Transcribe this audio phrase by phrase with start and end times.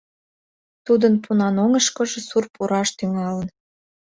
[0.85, 3.47] Тудын пунан оҥышкыжо сур пураш тӱҥалын.